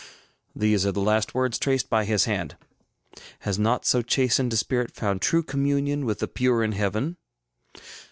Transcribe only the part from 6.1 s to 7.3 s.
the pure in Heaven?